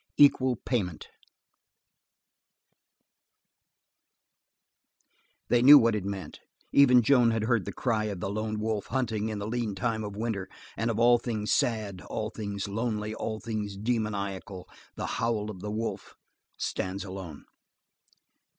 [0.17, 1.09] Equal Payment
[5.47, 6.39] They knew what it meant;
[6.71, 10.03] even Joan had heard the cry of the lone wolf hunting in the lean time
[10.03, 15.51] of winter, and of all things sad, all things lonely, all things demoniacal, the howl
[15.51, 16.15] of a wolf
[16.57, 17.45] stands alone.